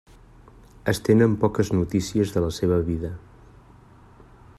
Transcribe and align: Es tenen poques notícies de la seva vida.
Es 0.93 1.01
tenen 1.09 1.35
poques 1.43 1.69
notícies 1.79 2.33
de 2.37 2.43
la 2.45 2.49
seva 2.61 2.79
vida. 2.91 3.13